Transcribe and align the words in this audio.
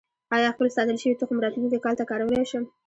آیا 0.35 0.49
خپل 0.55 0.67
ساتل 0.75 0.97
شوی 1.01 1.19
تخم 1.21 1.37
راتلونکي 1.43 1.77
کال 1.85 1.95
ته 1.99 2.03
کارولی 2.09 2.45
شم؟ 2.51 2.63